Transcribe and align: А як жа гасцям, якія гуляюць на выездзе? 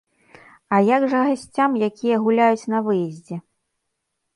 А 0.77 0.79
як 0.95 1.05
жа 1.11 1.21
гасцям, 1.29 1.77
якія 1.91 2.15
гуляюць 2.27 2.69
на 2.77 2.87
выездзе? 2.89 3.35